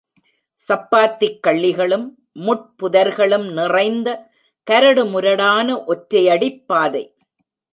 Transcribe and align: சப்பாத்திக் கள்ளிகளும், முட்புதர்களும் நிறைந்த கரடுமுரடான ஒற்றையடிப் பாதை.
சப்பாத்திக் 0.59 1.39
கள்ளிகளும், 1.47 2.07
முட்புதர்களும் 2.39 3.51
நிறைந்த 3.51 4.29
கரடுமுரடான 4.71 5.83
ஒற்றையடிப் 5.87 6.63
பாதை. 6.67 7.15